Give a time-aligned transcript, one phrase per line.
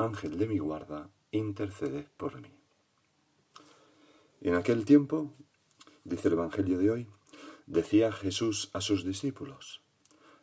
[0.00, 2.48] Ángel de mi guarda, intercede por mí.
[4.40, 5.30] En aquel tiempo,
[6.04, 7.08] dice el Evangelio de hoy,
[7.66, 9.82] decía Jesús a sus discípulos,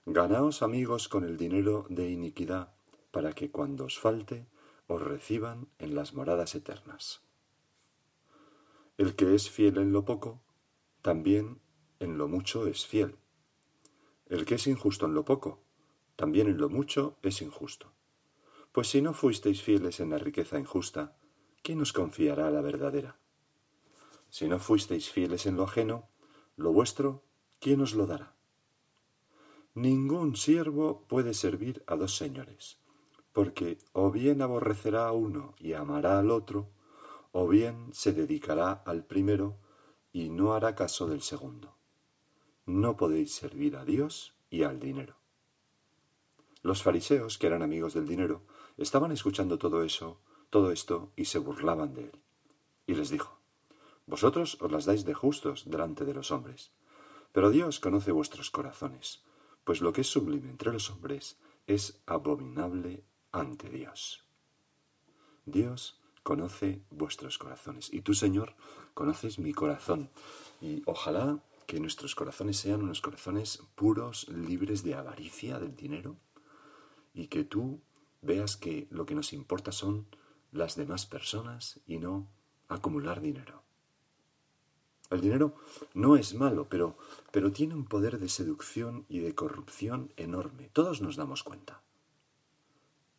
[0.06, 2.76] Ganaos amigos con el dinero de iniquidad,
[3.10, 4.46] para que cuando os falte,
[4.86, 7.22] os reciban en las moradas eternas.
[9.00, 10.40] El que es fiel en lo poco,
[11.02, 11.60] también
[12.00, 13.16] en lo mucho es fiel.
[14.28, 15.64] El que es injusto en lo poco,
[16.16, 17.97] también en lo mucho es injusto.
[18.72, 21.18] Pues si no fuisteis fieles en la riqueza injusta,
[21.64, 23.18] ¿quién os confiará la verdadera?
[24.30, 26.10] Si no fuisteis fieles en lo ajeno,
[26.56, 27.24] lo vuestro,
[27.60, 28.36] ¿quién os lo dará?
[29.74, 32.80] Ningún siervo puede servir a dos señores,
[33.32, 36.70] porque o bien aborrecerá a uno y amará al otro,
[37.32, 39.60] o bien se dedicará al primero
[40.12, 41.78] y no hará caso del segundo.
[42.66, 45.18] No podéis servir a Dios y al dinero.
[46.64, 48.42] Los fariseos, que eran amigos del dinero,
[48.78, 52.22] estaban escuchando todo eso, todo esto, y se burlaban de él.
[52.86, 53.38] Y les dijo,
[54.08, 56.72] Vosotros os las dais de justos delante de los hombres,
[57.34, 59.22] pero Dios conoce vuestros corazones,
[59.66, 63.04] pues lo que es sublime entre los hombres es abominable
[63.34, 64.24] ante Dios.
[65.46, 68.56] Dios conoce vuestros corazones, y tú, Señor,
[68.94, 70.10] conoces mi corazón,
[70.62, 76.16] y ojalá que nuestros corazones sean unos corazones puros, libres de avaricia del dinero,
[77.14, 77.82] y que tú
[78.22, 80.08] veas que lo que nos importa son
[80.52, 82.28] las demás personas y no
[82.68, 83.64] acumular dinero.
[85.10, 85.56] El dinero
[85.94, 86.98] no es malo, pero,
[87.32, 90.70] pero tiene un poder de seducción y de corrupción enorme.
[90.74, 91.82] Todos nos damos cuenta.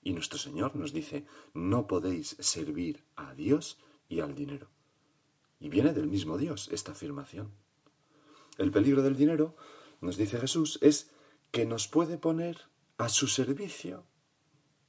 [0.03, 4.69] Y nuestro Señor nos dice, no podéis servir a Dios y al dinero.
[5.61, 7.53] Y viene del mismo Dios esta afirmación.
[8.59, 9.57] El peligro del dinero,
[10.01, 11.11] nos dice Jesús, es
[11.51, 14.05] que nos puede poner a su servicio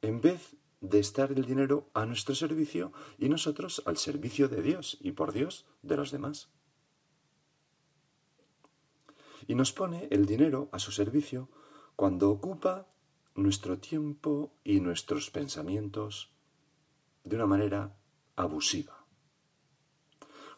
[0.01, 4.97] en vez de estar el dinero a nuestro servicio y nosotros al servicio de Dios
[5.01, 6.49] y por Dios de los demás.
[9.47, 11.49] Y nos pone el dinero a su servicio
[11.95, 12.87] cuando ocupa
[13.35, 16.31] nuestro tiempo y nuestros pensamientos
[17.23, 17.97] de una manera
[18.35, 19.05] abusiva.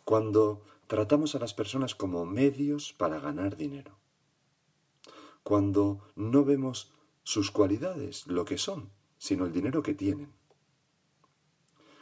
[0.04, 3.98] Cuando tratamos a las personas como medios para ganar dinero.
[5.44, 6.92] Cuando no vemos
[7.24, 8.92] sus cualidades, lo que son,
[9.22, 10.34] sino el dinero que tienen.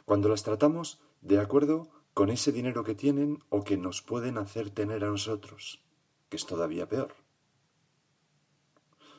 [0.06, 4.70] Cuando las tratamos de acuerdo con ese dinero que tienen o que nos pueden hacer
[4.70, 5.84] tener a nosotros,
[6.30, 7.14] que es todavía peor.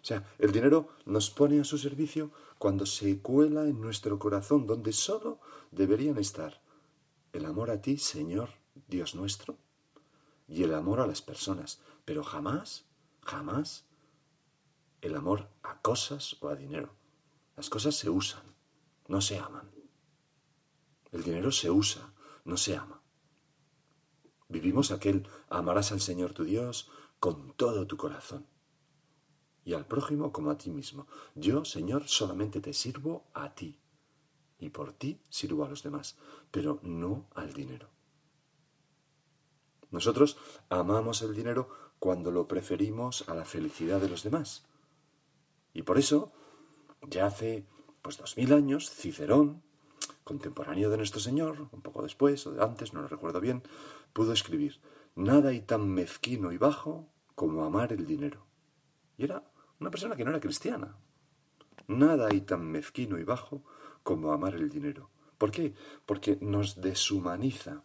[0.02, 4.66] O sea, el dinero nos pone a su servicio cuando se cuela en nuestro corazón,
[4.66, 5.40] donde solo
[5.70, 6.60] deberían estar
[7.34, 8.50] el amor a ti, Señor,
[8.88, 9.58] Dios nuestro,
[10.48, 12.86] y el amor a las personas, pero jamás,
[13.22, 13.86] jamás
[15.02, 17.00] el amor a cosas o a dinero.
[17.62, 18.42] Las cosas se usan,
[19.08, 19.70] no se aman.
[21.12, 22.12] El dinero se usa,
[22.44, 23.04] no se ama.
[24.50, 26.90] Vivimos aquel amarás al Señor tu Dios
[27.20, 28.48] con todo tu corazón
[29.64, 31.06] y al prójimo como a ti mismo.
[31.36, 33.80] Yo, Señor, solamente te sirvo a ti
[34.58, 36.18] y por ti sirvo a los demás,
[36.50, 37.92] pero no al dinero.
[39.92, 40.36] Nosotros
[40.70, 41.70] amamos el dinero
[42.00, 44.66] cuando lo preferimos a la felicidad de los demás.
[45.76, 46.34] Y por eso
[47.10, 47.66] ya hace
[48.02, 49.62] pues dos mil años, Cicerón,
[50.24, 53.64] contemporáneo de nuestro Señor, un poco después o antes, no lo recuerdo bien,
[54.14, 54.80] pudo escribir,
[55.16, 58.46] nada hay tan mezquino y bajo como amar el dinero.
[59.18, 59.44] Y era
[59.80, 60.96] una persona que no era cristiana.
[61.88, 63.64] Nada hay tan mezquino y bajo
[64.04, 65.10] como amar el dinero.
[65.38, 65.74] ¿Por qué?
[66.06, 67.84] Porque nos deshumaniza.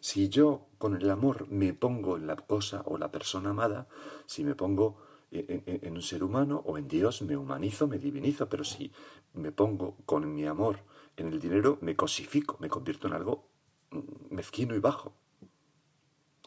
[0.00, 3.88] Si yo con el amor me pongo en la cosa o la persona amada,
[4.26, 4.96] si me pongo
[5.32, 8.92] en, un ser humano o en Dios me humanizo, me divinizo, pero si
[9.34, 10.80] me pongo con mi amor
[11.16, 13.48] en el dinero, me cosifico, me convierto en algo
[13.90, 15.14] mm, mezquino y bajo.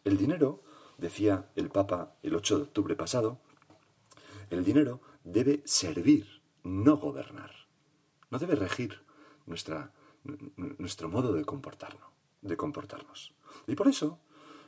[0.03, 0.63] El dinero,
[0.97, 3.39] decía el Papa el 8 de octubre pasado,
[4.51, 7.51] el dinero debe servir, no gobernar.
[8.29, 9.01] No debe regir
[9.47, 9.91] nuestra,
[10.77, 12.09] nuestro modo de comportarnos,
[12.41, 13.33] de comportarnos.
[13.65, 14.19] Y por eso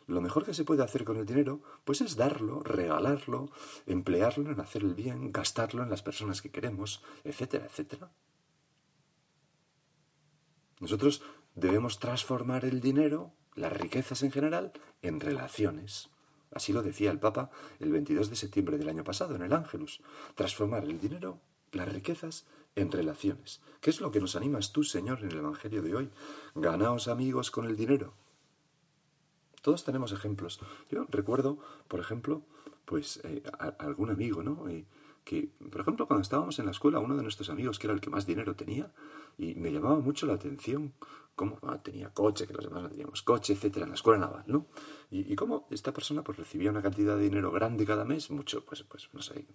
[0.08, 3.52] lo mejor que se puede hacer con el dinero, pues es darlo, regalarlo,
[3.86, 8.10] emplearlo en hacer el bien, gastarlo en las personas que queremos, etcétera, etcétera.
[10.80, 11.22] Nosotros
[11.56, 14.72] debemos transformar el dinero, las riquezas en general,
[15.02, 16.10] en relaciones.
[16.54, 17.50] Así lo decía el Papa
[17.80, 20.02] el 22 de septiembre del año pasado en el Ángelus.
[20.36, 22.46] Transformar el dinero, las riquezas,
[22.76, 23.60] en relaciones.
[23.82, 26.10] ¿Qué es lo que nos animas tú, Señor, en el Evangelio de hoy?
[26.56, 28.14] Ganaos amigos con el dinero.
[29.68, 30.62] Todos tenemos ejemplos.
[30.90, 31.58] Yo recuerdo,
[31.90, 32.42] por ejemplo,
[32.86, 33.44] pues eh,
[33.80, 34.70] algún amigo, ¿no?
[34.70, 34.86] Eh,
[35.26, 38.00] que, por ejemplo, cuando estábamos en la escuela, uno de nuestros amigos, que era el
[38.00, 38.94] que más dinero tenía,
[39.38, 40.94] y me llamaba mucho la atención
[41.36, 44.46] cómo ah, tenía coche, que los demás no teníamos coche, etcétera, en la escuela naval,
[44.48, 44.68] ¿no?
[45.12, 48.84] Y, cómo esta persona pues recibía una cantidad de dinero grande cada mes, mucho, pues,
[48.84, 49.46] pues no sé,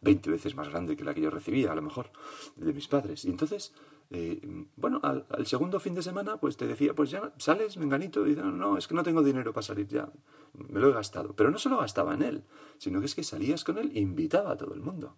[0.00, 2.10] 20 veces más grande que la que yo recibía, a lo mejor,
[2.56, 3.24] de mis padres.
[3.24, 3.72] Y entonces,
[4.10, 4.40] eh,
[4.76, 8.52] bueno, al, segundo fin de semana, pues te decía, pues ya sales, menganito, y no,
[8.52, 10.12] no, es que no tengo dinero para salir ya,
[10.52, 11.34] me lo he gastado.
[11.34, 12.44] Pero no solo gastaba en él,
[12.78, 15.16] sino que es que salías con él e invitaba a todo el mundo.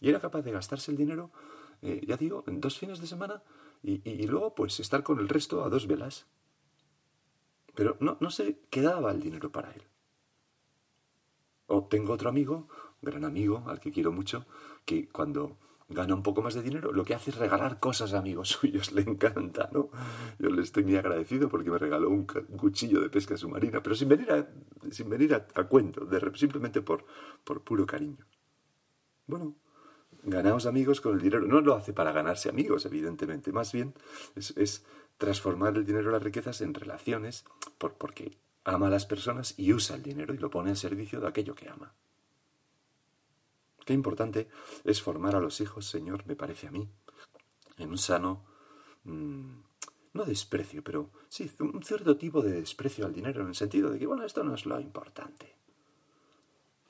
[0.00, 1.30] Y era capaz de gastarse el dinero,
[1.82, 3.42] eh, ya digo, en dos fines de semana
[3.82, 6.26] y, luego pues estar con el resto a dos velas.
[7.74, 9.82] Pero no, no se quedaba el dinero para él.
[11.66, 12.68] O tengo otro amigo,
[13.02, 14.46] gran amigo, al que quiero mucho,
[14.84, 18.18] que cuando gana un poco más de dinero, lo que hace es regalar cosas a
[18.18, 19.90] amigos suyos, le encanta, ¿no?
[20.38, 24.08] Yo le estoy muy agradecido porque me regaló un, cuchillo de pesca submarina, pero sin
[24.08, 24.48] venir a,
[24.90, 27.04] sin venir a, cuento, simplemente por,
[27.44, 28.26] por puro cariño.
[29.26, 29.56] Bueno,
[30.28, 31.46] Ganamos amigos con el dinero.
[31.46, 33.52] No lo hace para ganarse amigos, evidentemente.
[33.52, 33.94] Más bien
[34.34, 34.84] es,
[35.18, 37.44] transformar el dinero, las riquezas, en relaciones,
[37.78, 41.20] por, porque ama a las personas y usa el dinero y lo pone al servicio
[41.20, 41.94] de aquello que ama.
[43.86, 44.48] Qué importante
[44.82, 46.88] es formar a los hijos, Señor, me parece a mí,
[47.78, 48.44] en un sano,
[49.04, 49.46] mm,
[50.12, 54.00] no desprecio, pero sí, un cierto tipo de desprecio al dinero, en el sentido de
[54.00, 55.54] que, bueno, esto no es lo importante.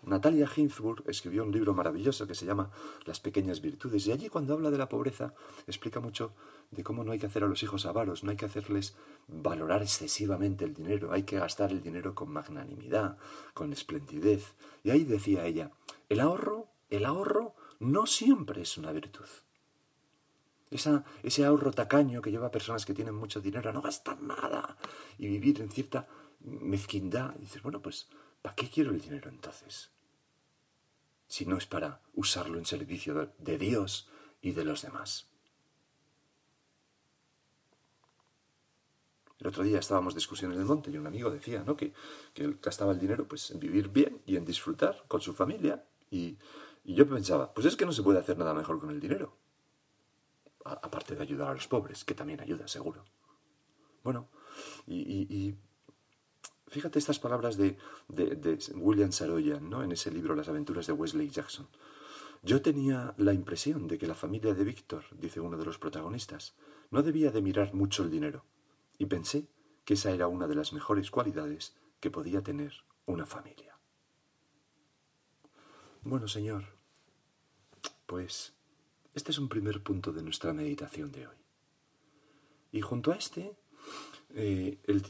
[0.05, 2.71] Natalia Ginsburg escribió un libro maravilloso que se llama
[3.05, 5.35] Las pequeñas virtudes y allí cuando habla de la pobreza
[5.67, 6.33] explica mucho
[6.71, 8.95] de cómo no hay que hacer a los hijos avaros, no hay que hacerles
[9.27, 13.19] valorar excesivamente el dinero, hay que gastar el dinero con magnanimidad,
[13.53, 14.55] con esplendidez.
[14.83, 15.73] Y ahí decía ella,
[16.09, 19.29] el ahorro, el ahorro no siempre es una virtud.
[20.71, 24.77] ese ahorro tacaño que lleva a personas que tienen mucho dinero a no gastar nada
[25.19, 26.07] y vivir en cierta
[26.41, 27.35] mezquindad.
[27.37, 28.09] Y dices, bueno, pues,
[28.43, 29.91] ¿para qué quiero el dinero entonces?
[31.27, 34.09] si no es para usarlo en servicio de Dios
[34.41, 35.27] y de los demás.
[39.39, 41.77] El otro día estábamos discusión en el monte y un amigo decía ¿no?
[41.77, 41.93] que,
[42.33, 45.85] que gastaba el dinero pues, en vivir bien y en disfrutar con su familia.
[46.11, 46.39] Y,
[46.95, 49.37] yo pensaba, pues es que no se puede hacer nada mejor con el dinero.
[50.65, 53.05] aparte de ayudar a los pobres, que también ayuda, seguro.
[54.03, 54.29] Bueno,
[54.87, 55.57] y
[56.69, 57.79] Fíjate estas palabras de,
[58.75, 59.85] William Saroyan ¿no?
[59.85, 61.69] en ese libro Las aventuras de Wesley Jackson.
[62.43, 66.55] Yo tenía la impresión de que la familia de Víctor, dice uno de los protagonistas,
[66.91, 68.45] no debía de mirar mucho el dinero,
[68.99, 69.49] y pensé
[69.85, 72.73] que esa era una de las mejores cualidades que podía tener
[73.07, 73.79] una familia.
[76.03, 76.65] Bueno, Señor,
[78.07, 78.55] pues
[79.15, 81.37] este es un primer punto de nuestra meditación de hoy.
[82.73, 83.57] Y junto a este,
[84.35, 85.03] eh, el,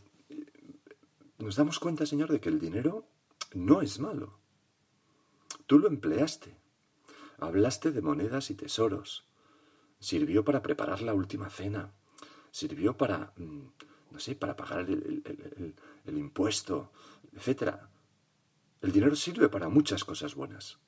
[1.39, 3.09] nos damos cuenta, Señor, de que el dinero
[3.53, 4.39] no es malo.
[5.67, 6.57] Tú lo empleaste.
[7.39, 9.27] Hablaste de monedas y tesoros.
[9.99, 11.93] Sirvió para preparar la última cena.
[12.51, 13.61] Sirvió para, mm,
[14.13, 16.93] no sé, para pagar el, el impuesto,
[17.35, 17.75] etc.
[18.81, 20.79] El dinero sirve para muchas cosas buenas.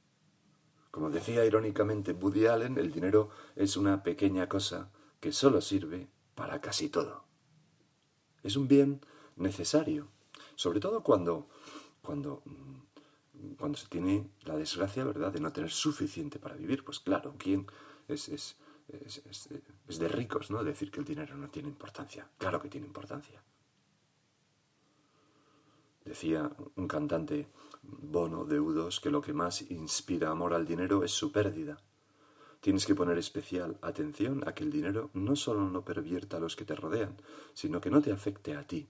[0.90, 4.90] Como decía irónicamente Woody Allen, el dinero es una pequeña cosa
[5.20, 7.24] que solo sirve para casi todo.
[8.42, 9.00] Es un bien
[9.36, 10.08] necesario
[10.58, 11.48] sobre todo cuando,
[12.02, 16.84] cuando, mm, cuando se tiene la desgracia, ¿verdad?, de no tener suficiente para vivir.
[16.84, 17.64] Pues claro, ¿quién
[18.08, 18.56] es, es,
[18.88, 22.28] es, de ricos, ¿no?, decir que el dinero no tiene importancia.
[22.38, 23.40] Claro que tiene importancia.
[26.08, 27.48] Decía un cantante
[27.82, 31.76] Bono de U2 que lo que más inspira amor al dinero es su pérdida.
[32.60, 36.56] Tienes que poner especial atención a que el dinero no solo no pervierta a los
[36.56, 37.20] que te rodean,
[37.52, 38.88] sino que no te afecte a ti,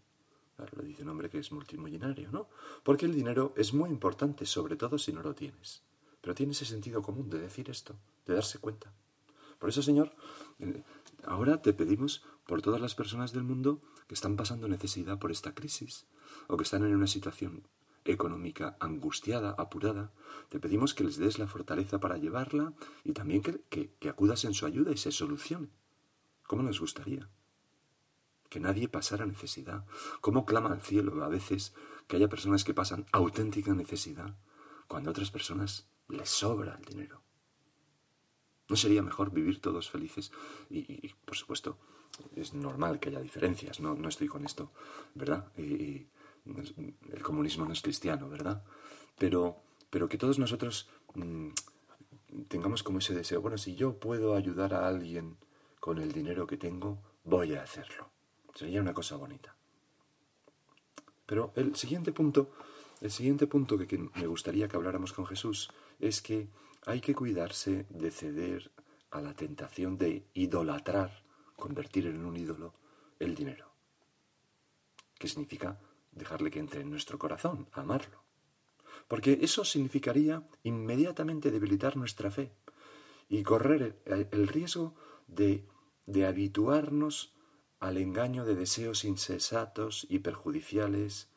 [0.76, 2.48] lo dice un hombre que es multimillonario, ¿no?
[2.84, 5.82] Porque el dinero es muy importante, sobre todo si no lo tienes.
[6.20, 7.96] Pero tiene ese sentido común de decir esto,
[8.26, 8.92] de darse cuenta.
[9.58, 10.12] Por eso, Señor,
[10.60, 10.82] eh,
[11.24, 15.54] ahora te pedimos por todas las personas del mundo que están pasando necesidad por esta
[15.54, 16.06] crisis
[16.48, 17.62] o que están en una situación
[18.04, 20.10] económica angustiada, apurada,
[20.48, 22.72] te pedimos que les des la fortaleza para llevarla
[23.04, 23.60] y también que,
[24.00, 25.68] que acudas en su ayuda y se solucione.
[26.46, 27.28] ¿Cómo nos gustaría?
[28.48, 29.84] que nadie pasara necesidad.
[30.20, 31.74] ¿Cómo clama al cielo a veces
[32.06, 34.34] que haya personas que pasan auténtica necesidad
[34.86, 37.27] cuando a otras personas les sobra el dinero?
[38.68, 40.30] ¿No sería mejor vivir todos felices?
[40.70, 41.78] Y, por supuesto,
[42.36, 44.70] es normal que haya diferencias, no, no estoy con esto,
[45.14, 45.50] ¿verdad?
[45.56, 46.06] El
[47.22, 48.62] comunismo no es cristiano, ¿verdad?
[49.18, 49.56] Pero,
[49.90, 51.48] pero que todos nosotros mm,
[52.48, 55.36] tengamos como ese deseo, bueno, si yo puedo ayudar a alguien
[55.80, 58.10] con el dinero que tengo, voy a hacerlo.
[58.54, 59.54] Sería una cosa bonita.
[61.26, 62.50] Pero el siguiente punto,
[63.00, 65.70] el siguiente punto que me gustaría que habláramos con Jesús
[66.00, 66.48] es que
[66.88, 68.72] hay que cuidarse de ceder
[69.10, 71.22] a la tentación de idolatrar,
[71.54, 72.74] convertir en un ídolo,
[73.18, 73.70] el dinero.
[75.18, 75.78] ¿Qué significa
[76.12, 78.22] dejarle que entre en nuestro corazón, amarlo.
[79.06, 82.52] Porque eso significaría inmediatamente debilitar nuestra fe
[83.28, 84.94] y correr el riesgo
[85.26, 85.66] de,
[86.06, 87.34] de habituarnos
[87.80, 91.28] al engaño de deseos insensatos y perjudiciales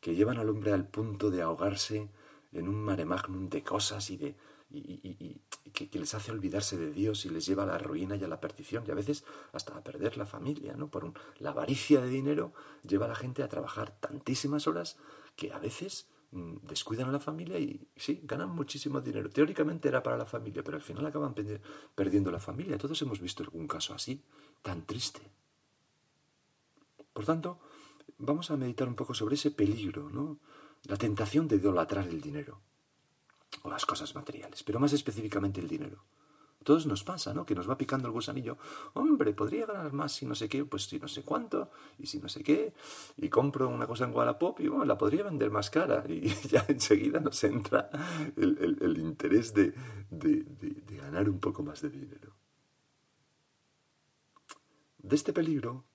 [0.00, 2.10] que llevan al hombre al punto de ahogarse
[2.52, 4.34] en un mare magnum de cosas y de
[4.72, 5.40] y,
[5.72, 8.40] que, les hace olvidarse de Dios y les lleva a la ruina y a la
[8.40, 10.88] perdición y a veces hasta a perder la familia, ¿no?
[10.88, 12.52] Por la avaricia de dinero
[12.86, 14.96] lleva a la gente a trabajar tantísimas horas
[15.36, 19.30] que a veces mm, descuidan a la familia y sí, ganan muchísimo dinero.
[19.30, 21.34] Teóricamente era para la familia, pero al final acaban
[21.94, 22.78] perdiendo la familia.
[22.78, 24.22] Todos hemos visto algún caso así,
[24.62, 25.20] tan triste.
[27.12, 27.58] Por tanto,
[28.18, 30.38] vamos a meditar un poco sobre ese peligro, ¿no?
[30.84, 32.60] La tentación de idolatrar el dinero
[33.62, 36.04] o las cosas materiales, pero más específicamente el dinero.
[36.62, 37.46] Todos nos pasa, ¿no?
[37.46, 38.58] Que nos va picando el gusanillo.
[38.92, 42.18] Hombre, podría ganar más si no sé qué, pues si no sé cuánto, y si
[42.18, 42.74] no sé qué,
[43.16, 46.04] y compro una cosa en Wallapop y bueno, la podría vender más cara.
[46.06, 47.88] Y ya enseguida nos entra
[48.36, 49.72] el, interés de,
[50.10, 52.36] de ganar un poco más de dinero.
[54.98, 55.86] De este peligro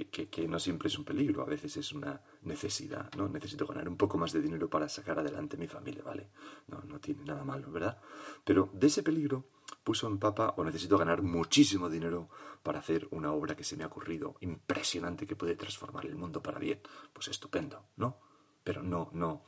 [0.00, 3.28] que, no siempre es un peligro, a veces es una necesidad, ¿no?
[3.28, 6.30] Necesito ganar un poco más de dinero para sacar adelante mi familia, ¿vale?
[6.68, 7.98] No, no tiene nada malo, ¿verdad?
[8.44, 9.46] Pero de ese peligro
[9.82, 12.28] puso en papa, o necesito ganar muchísimo dinero
[12.62, 16.42] para hacer una obra que se me ha ocurrido, impresionante, que puede transformar el mundo
[16.42, 16.80] para bien.
[17.12, 18.18] Pues estupendo, ¿no?
[18.64, 19.44] Pero no, no,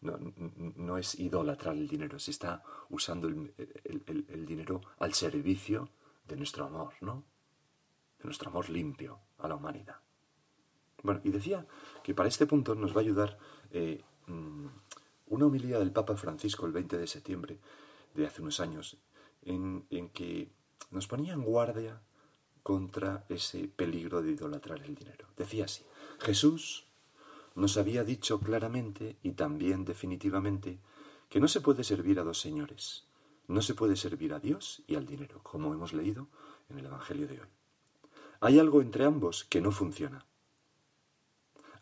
[0.00, 0.18] no,
[0.76, 5.90] no es idolatrar el dinero, se está usando el dinero al servicio
[6.26, 7.33] de nuestro amor, ¿no?
[8.24, 9.96] Nuestro amor limpio, a la humanidad.
[11.02, 11.66] Bueno, y decía
[12.02, 13.38] que para este punto nos va a ayudar
[13.70, 14.66] eh, mm,
[15.28, 17.58] una homilía del Papa Francisco el 20 de septiembre
[18.14, 18.96] de hace unos años,
[19.42, 20.50] en, en que
[20.90, 22.00] nos ponía en guardia
[22.62, 25.28] contra ese peligro de idolatrar el dinero.
[25.36, 25.84] Decía así,
[26.20, 26.86] Jesús
[27.54, 30.78] nos había dicho claramente y también definitivamente
[31.28, 33.04] que no se puede servir a dos señores,
[33.48, 36.28] no se puede servir a Dios y al dinero, como hemos leído
[36.70, 37.53] en el Evangelio de hoy.
[38.40, 40.26] Hay algo entre ambos que no funciona.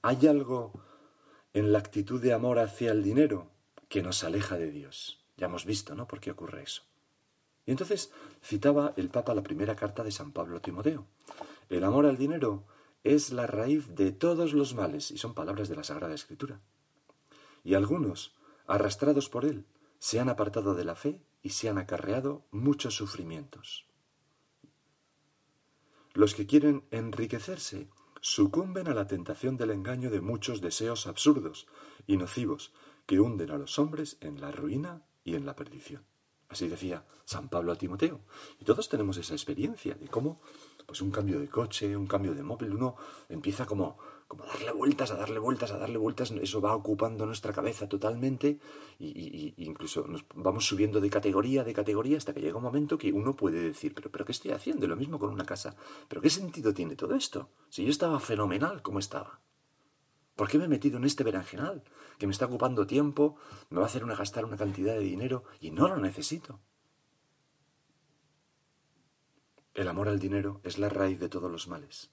[0.02, 0.72] Hay algo
[1.52, 3.50] en la actitud de amor hacia el dinero
[3.88, 5.24] que nos aleja de Dios.
[5.36, 6.06] Ya hemos visto, ¿no?
[6.06, 6.82] ¿Por qué ocurre eso?
[7.66, 8.10] Y entonces
[8.42, 11.06] citaba el Papa la primera carta de San Pablo Timoteo.
[11.68, 12.64] El amor al dinero
[13.04, 16.60] es la raíz de todos los males, y son palabras de la Sagrada Escritura.
[17.64, 18.34] Y algunos,
[18.66, 19.66] arrastrados por él,
[19.98, 23.86] se han apartado de la fe y se han acarreado muchos sufrimientos.
[26.14, 27.88] Los que quieren enriquecerse
[28.20, 31.66] sucumben a la tentación del engaño de muchos deseos absurdos
[32.06, 32.72] y nocivos
[33.06, 36.04] que hunden a los hombres en la ruina y en la perdición.
[36.48, 38.20] Así decía San Pablo a Timoteo.
[38.60, 40.42] Y todos tenemos esa experiencia de cómo
[40.86, 42.96] pues un cambio de coche, un cambio de móvil, uno
[43.30, 43.98] empieza como
[44.32, 48.58] como darle vueltas, a darle vueltas, a darle vueltas, eso va ocupando nuestra cabeza totalmente
[48.98, 53.12] y, incluso nos vamos subiendo de categoría, de categoría, hasta que llega un momento que
[53.12, 54.86] uno puede decir, pero, pero ¿qué estoy haciendo?
[54.86, 55.76] Lo mismo con una casa.
[56.08, 57.50] ¿Pero qué sentido tiene todo esto?
[57.68, 59.42] Si yo estaba fenomenal como estaba.
[60.34, 61.84] ¿Por qué me he metido en este berenjenal?
[62.18, 63.36] Que me está ocupando tiempo,
[63.68, 66.58] me va a hacer una gastar una cantidad de dinero y no lo necesito.
[69.74, 72.10] El amor al dinero es la raíz de todos los males.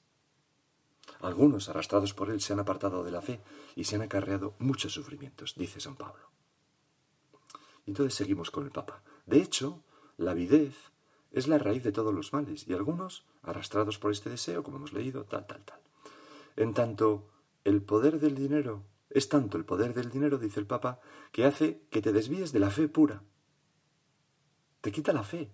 [1.21, 3.41] Algunos, arrastrados por él, se han apartado de la fe
[3.75, 6.29] y se han acarreado muchos sufrimientos, dice San Pablo.
[7.85, 9.01] Entonces seguimos con el Papa.
[9.25, 9.83] De hecho,
[10.17, 10.75] la avidez
[11.31, 14.93] es la raíz de todos los males, y algunos, arrastrados por este deseo, como hemos
[14.93, 15.79] leído, tal, tal, tal.
[16.55, 17.29] En tanto,
[17.63, 20.99] el poder del dinero es tanto el poder del dinero, dice el Papa,
[21.31, 23.23] que hace que te desvíes de la fe pura.
[24.81, 25.51] Te quita la fe,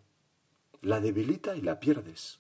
[0.81, 2.39] la debilita y la pierdes.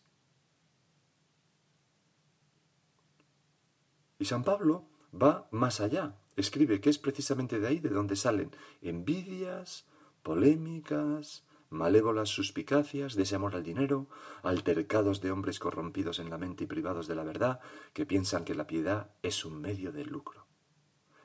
[4.19, 6.15] Y San Pablo va más allá.
[6.35, 9.85] Escribe que es precisamente de ahí de donde salen envidias,
[10.23, 14.07] polémicas, malévolas suspicacias, desamor al dinero,
[14.43, 17.59] altercados de hombres corrompidos en la mente y privados de la verdad,
[17.93, 20.45] que piensan que la piedad es un medio de lucro.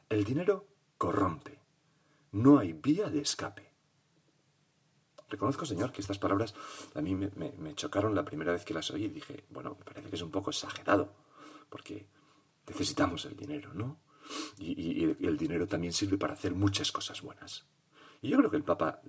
[0.08, 0.66] El dinero
[0.98, 1.60] corrompe.
[2.32, 3.70] No hay vía de escape.
[5.28, 6.54] Reconozco, Señor, que estas palabras
[6.94, 10.10] a mí me, chocaron la primera vez que las oí y dije, bueno, me parece
[10.10, 11.14] que es un poco exagerado,
[11.68, 12.08] porque
[12.70, 14.00] necesitamos el dinero, ¿no?
[14.58, 17.66] Y, el dinero también sirve para hacer muchas cosas buenas.
[18.22, 19.00] Y yo creo que el Papa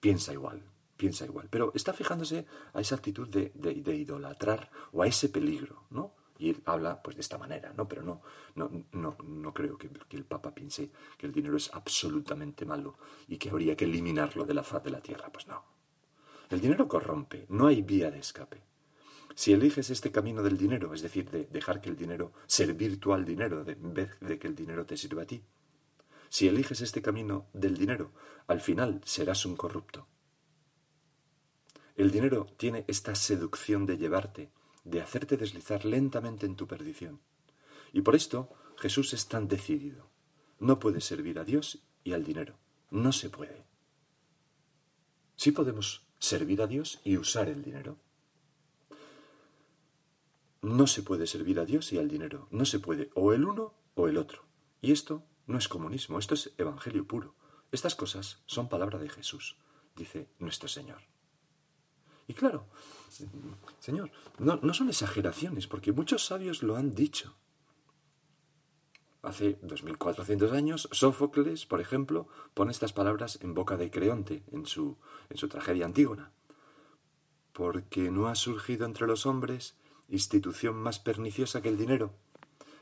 [0.00, 0.62] piensa igual,
[0.96, 3.52] piensa igual, pero está fijándose a esa actitud de,
[3.94, 6.14] idolatrar o a ese peligro, ¿no?
[6.38, 7.86] Y él habla pues de esta manera, ¿no?
[7.86, 8.22] Pero no,
[8.54, 13.36] no, no, no creo que, el Papa piense que el dinero es absolutamente malo y
[13.36, 15.30] que habría que eliminarlo de la faz de la tierra.
[15.30, 15.62] Pues no.
[16.50, 18.73] El dinero corrompe, no hay vía de escape.
[19.34, 23.12] Si eliges este camino del dinero, es decir, de dejar que el dinero servir tú
[23.12, 25.42] al dinero en vez de que el dinero te sirva a ti,
[26.28, 28.12] si eliges este camino del dinero,
[28.46, 30.06] al final serás un corrupto.
[31.96, 34.50] El dinero tiene esta seducción de llevarte
[34.84, 37.20] de hacerte deslizar lentamente en tu perdición.
[37.92, 40.08] Y por esto Jesús es tan decidido.
[40.60, 42.56] No puede servir a Dios y al dinero.
[42.90, 43.64] No se puede.
[45.36, 47.96] Sí podemos servir a Dios y usar el dinero.
[50.64, 52.48] No se puede servir a Dios y al dinero.
[52.50, 54.44] No se puede o el uno o el otro.
[54.80, 57.34] Y esto no es comunismo, esto es evangelio puro.
[57.70, 59.58] Estas cosas son palabra de Jesús,
[59.94, 61.02] dice nuestro Señor.
[62.26, 62.66] Y claro,
[63.78, 67.34] Señor, no, son exageraciones, porque muchos sabios lo han dicho.
[69.20, 74.96] Hace 2400 años, Sófocles, por ejemplo, pone estas palabras en boca de Creonte en su,
[75.28, 76.32] en su tragedia Antígona.
[77.52, 79.76] Porque no ha surgido entre los hombres
[80.08, 82.12] institución más perniciosa que el dinero.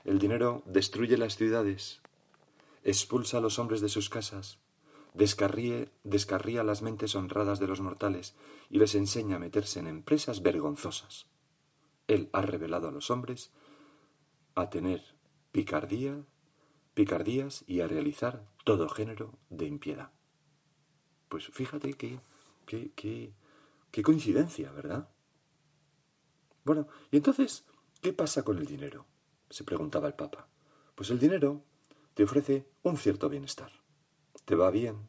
[0.05, 2.01] El dinero destruye las ciudades,
[2.83, 4.59] expulsa a los hombres de sus casas,
[5.15, 8.35] descarría las mentes honradas de los mortales
[8.71, 11.27] y les enseña a meterse en empresas vergonzosas.
[12.09, 13.53] Él ha revelado a los hombres
[14.55, 15.03] a tener
[15.53, 16.25] picardía,
[16.95, 20.11] picardías y a realizar todo género de impiedad.
[21.29, 22.21] Pues fíjate qué,
[22.67, 23.33] qué, qué,
[23.91, 25.09] qué coincidencia, ¿verdad?
[26.65, 27.65] Bueno, y entonces,
[28.01, 29.07] ¿qué pasa con el dinero?
[29.51, 30.49] se preguntaba el Papa.
[30.95, 31.63] Pues el dinero
[32.15, 33.71] te ofrece un cierto bienestar
[34.45, 35.09] te va bien,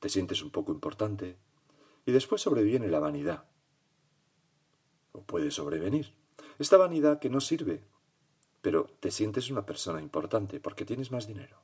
[0.00, 1.38] te sientes un poco importante,
[2.06, 3.44] y después sobreviene la vanidad.
[5.12, 6.14] O puede sobrevenir.
[6.58, 7.82] Esta vanidad que no sirve,
[8.60, 11.62] pero te sientes una persona importante porque tienes más dinero.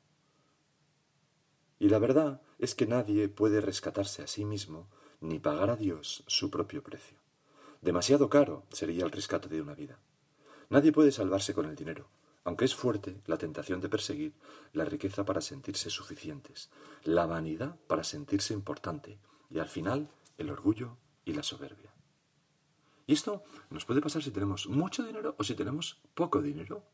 [1.79, 4.89] Y la verdad es que nadie puede rescatarse a sí mismo
[5.21, 7.20] ni pagar a Dios su propio precio.
[7.81, 9.99] Demasiado caro sería el rescate de una vida.
[10.69, 12.09] Nadie puede salvarse con el dinero
[12.45, 14.35] aunque es fuerte la tentación de perseguir
[14.73, 16.71] la riqueza para sentirse suficientes,
[17.05, 19.19] la vanidad para sentirse importante
[19.51, 21.93] y al final el orgullo y la soberbia.
[23.07, 26.85] Y esto nos puede pasar si tenemos mucho dinero o si tenemos poco dinero.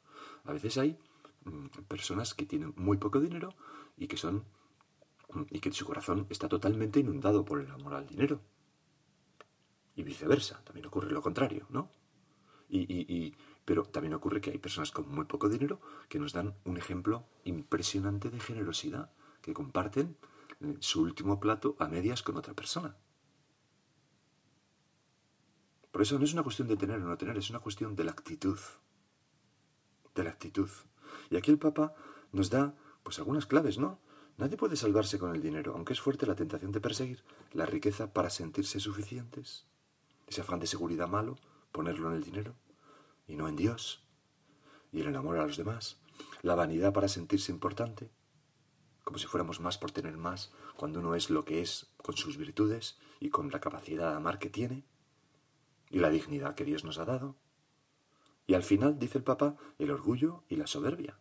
[0.44, 0.98] A veces hay
[1.44, 3.54] mm, personas que tienen muy poco dinero
[3.96, 4.44] y que son
[5.50, 8.40] y que su corazón está totalmente inundado por el amor al dinero.
[9.96, 11.90] Y viceversa, también ocurre lo contrario, ¿no?
[12.68, 16.76] y, pero también ocurre que hay personas con muy poco dinero que nos dan un
[16.76, 19.10] ejemplo impresionante de generosidad,
[19.42, 20.16] que comparten
[20.60, 22.96] eh, su último plato a medias con otra persona.
[25.90, 28.04] Por eso no es una cuestión de tener o no tener, es una cuestión de
[28.04, 28.58] la actitud.
[30.14, 30.68] De la actitud.
[31.30, 31.94] Y aquí el Papa
[32.32, 34.00] nos da pues algunas claves, ¿no?
[34.36, 38.12] Nadie puede salvarse con el dinero, aunque es fuerte la tentación de perseguir la riqueza
[38.12, 39.66] para sentirse suficientes.
[40.26, 41.36] Ese afán de seguridad malo,
[41.72, 42.54] ponerlo en el dinero
[43.28, 44.02] y no en Dios,
[44.92, 45.98] y el amor a los demás,
[46.42, 48.10] la vanidad para sentirse importante,
[49.04, 52.36] como si fuéramos más por tener más, cuando uno es lo que es con sus
[52.36, 54.84] virtudes y con la capacidad de amar que tiene,
[55.90, 57.36] y la dignidad que Dios nos ha dado.
[58.46, 61.18] Y al final, dice el Papa, el orgullo y la soberbia.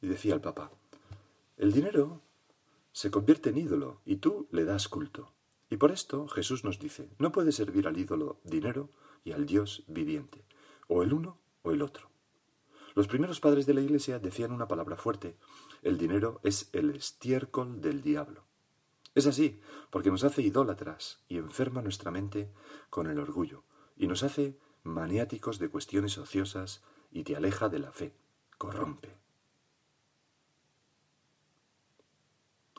[0.00, 0.70] Y decía el Papa,
[1.56, 2.22] el dinero
[3.00, 5.32] se convierte en ídolo y tú le das culto.
[5.70, 8.90] Y por esto Jesús nos dice, no puede servir al ídolo dinero
[9.24, 10.44] y al Dios viviente,
[10.86, 12.10] o el uno o el otro.
[12.94, 15.38] Los primeros padres de la Iglesia decían una palabra fuerte,
[15.80, 18.44] el dinero es el estiércol del diablo.
[19.14, 22.52] Es así, porque nos hace idólatras y enferma nuestra mente
[22.90, 23.64] con el orgullo,
[23.96, 28.12] y nos hace maniáticos de cuestiones ociosas y te aleja de la fe,
[28.58, 29.19] corrompe.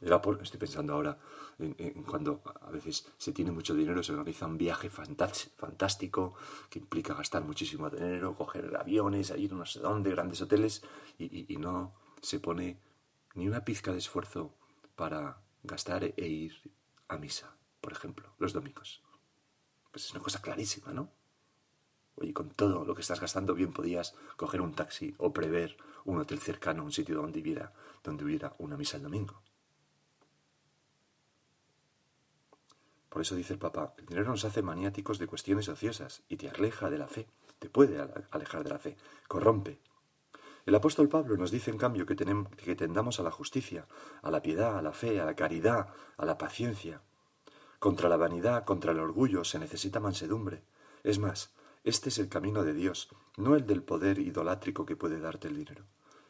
[0.02, 1.18] Estoy pensando ahora
[1.60, 6.34] en, cuando a veces se tiene mucho dinero, se organiza un viaje fantástico
[6.70, 10.82] que implica gastar muchísimo dinero, coger aviones, ir no sé dónde, grandes hoteles,
[11.20, 12.80] y, no se pone
[13.36, 14.56] ni una pizca de esfuerzo
[14.96, 16.74] para gastar e ir
[17.08, 19.04] a misa, por ejemplo, los domingos.
[19.92, 21.12] Pues es una cosa clarísima, ¿no?
[22.16, 26.20] Oye, con todo lo que estás gastando, bien podías coger un taxi o prever un
[26.20, 29.42] hotel cercano, un sitio donde hubiera, donde hubiera una misa el domingo.
[33.12, 36.50] Por eso dice el Papa, el dinero nos hace maniáticos de cuestiones ociosas y te
[36.50, 37.28] aleja de la fe,
[37.60, 38.00] te puede
[38.32, 38.96] alejar de la fe,
[39.28, 39.80] corrompe.
[40.66, 43.86] El apóstol Pablo nos dice, en cambio, que, que tendamos a la justicia,
[44.22, 47.02] a la piedad, a la fe, a la caridad, a la paciencia.
[47.80, 50.64] Contra la vanidad, contra el orgullo, se necesita mansedumbre.
[51.04, 51.52] Es más,
[51.84, 55.58] este es el camino de Dios, no el del poder idolátrico que puede darte el
[55.58, 55.84] dinero.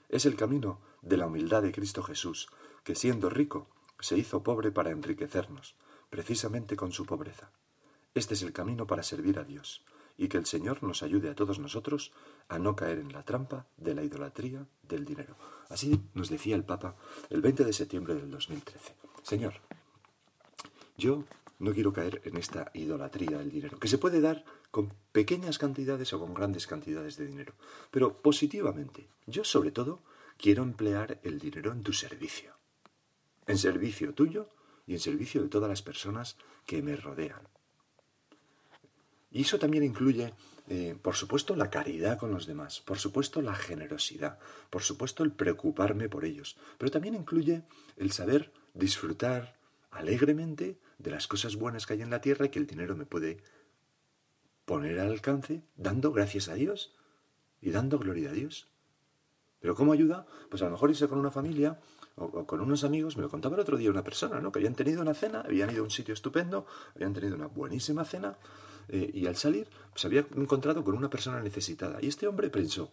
[0.09, 2.49] Es el camino de la humildad de Cristo Jesús,
[2.83, 3.67] que siendo rico,
[3.99, 5.75] se hizo pobre para enriquecernos,
[6.11, 7.49] precisamente con su pobreza.
[8.13, 9.81] Este es el camino para servir a Dios,
[10.17, 12.11] y que el Señor nos ayude a todos nosotros
[12.49, 15.37] a no caer en la trampa de la idolatría del dinero.
[15.69, 16.95] Así nos decía el Papa
[17.29, 18.93] el 20 de septiembre del 2013.
[19.23, 19.53] Señor,
[20.97, 21.23] yo
[21.59, 26.11] no quiero caer en esta idolatría del dinero, que se puede dar con pequeñas cantidades
[26.11, 27.53] o con grandes cantidades de dinero,
[27.89, 29.07] pero positivamente.
[29.27, 30.01] Yo sobre todo
[30.37, 32.51] quiero emplear el dinero en tu servicio,
[33.47, 34.49] en servicio tuyo
[34.87, 37.41] y en servicio de todas las personas que me rodean.
[39.31, 40.33] Y eso también incluye,
[40.67, 44.39] eh, por supuesto, la caridad con los demás, por supuesto, la generosidad,
[44.69, 47.63] por supuesto, el preocuparme por ellos, pero también incluye
[47.95, 49.57] el saber disfrutar
[49.89, 53.05] alegremente de las cosas buenas que hay en la tierra y que el dinero me
[53.05, 53.37] puede
[54.65, 56.93] poner al alcance dando gracias a Dios
[57.61, 58.67] y dando gloria a Dios.
[59.59, 60.25] Pero ¿cómo ayuda?
[60.49, 61.79] Pues a lo mejor irse con una familia
[62.15, 64.51] o, con unos amigos, me lo contaba el otro día una persona, ¿no?
[64.51, 68.05] Que habían tenido una cena, habían ido a un sitio estupendo, habían tenido una buenísima
[68.05, 68.35] cena
[68.89, 71.99] eh, y al salir se había encontrado con una persona necesitada.
[72.01, 72.91] Y este hombre pensó,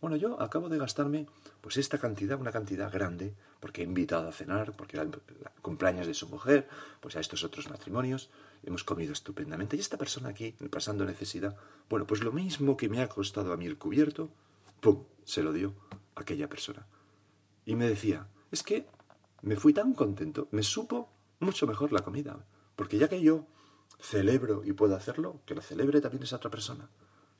[0.00, 1.26] bueno, yo acabo de gastarme
[1.60, 5.10] pues esta cantidad, una cantidad grande, porque he invitado a cenar, porque era el
[5.60, 6.68] cumpleaños de su mujer,
[7.00, 8.30] pues a estos otros matrimonios,
[8.62, 9.76] hemos comido estupendamente.
[9.76, 11.54] Y esta persona aquí, pasando necesidad,
[11.90, 14.30] bueno, pues lo mismo que me ha costado a mí el cubierto,
[14.80, 15.74] ¡pum!, se lo dio
[16.14, 16.86] a aquella persona.
[17.66, 18.86] Y me decía, es que
[19.42, 22.44] me fui tan contento, me supo mucho mejor la comida,
[22.76, 23.46] porque ya que yo
[24.00, 26.90] celebro y puedo hacerlo, que lo celebre también esa otra persona.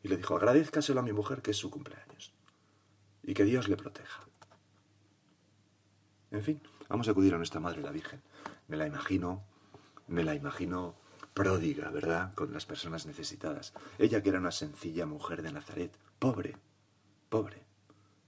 [0.03, 2.33] Y le dijo, agradezcaselo a mi mujer que es su cumpleaños
[3.23, 4.27] y que Dios le proteja.
[6.31, 8.23] En fin, vamos a acudir a nuestra Madre la Virgen.
[8.69, 9.45] Me la imagino,
[10.07, 10.95] me la imagino
[11.35, 13.73] pródiga, ¿verdad?, con las personas necesitadas.
[13.99, 16.57] Ella que era una sencilla mujer de Nazaret, pobre,
[17.29, 17.65] pobre.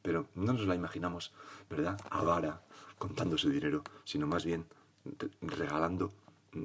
[0.02, 1.32] Pero no nos la imaginamos,
[1.70, 2.62] ¿verdad?, avara,
[3.02, 4.64] contando su dinero, sino más bien
[5.40, 6.12] regalando
[6.52, 6.62] mm,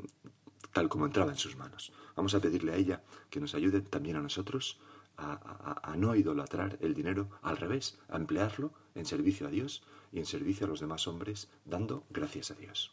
[0.72, 1.92] tal como entraba en sus manos.
[2.16, 4.80] Vamos a pedirle a ella que nos ayude también a nosotros
[5.18, 10.28] a, no idolatrar el dinero, al revés, a emplearlo en servicio a Dios y en
[10.28, 12.92] servicio a los demás hombres, dando gracias a Dios.